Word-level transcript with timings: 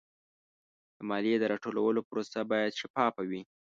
د 0.97 0.99
مالیې 1.09 1.35
د 1.39 1.43
راټولولو 1.53 1.99
پروسه 2.09 2.39
باید 2.51 2.77
شفافه 2.81 3.23
وي. 3.29 3.41